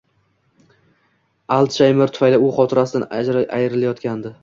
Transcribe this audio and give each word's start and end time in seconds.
Altshaymer 1.57 2.17
tufayli 2.17 2.43
u 2.49 2.53
xotirasidan 2.59 3.09
ayrilayotgandi 3.23 4.39